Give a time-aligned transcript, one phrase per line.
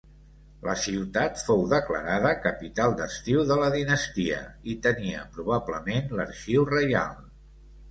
[0.67, 4.41] La ciutat fou declarada capital d'estiu de la dinastia
[4.75, 7.25] i tenia probablement l'arxiu reial.